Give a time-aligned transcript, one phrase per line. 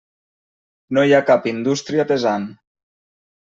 [0.97, 2.51] No hi ha cap indústria pesant.